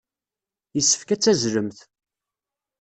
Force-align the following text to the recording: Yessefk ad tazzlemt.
Yessefk 0.75 1.09
ad 1.13 1.19
tazzlemt. 1.21 1.79